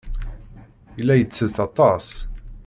Yella 0.97 1.15
yettett 1.17 1.57
aṭas. 1.67 2.07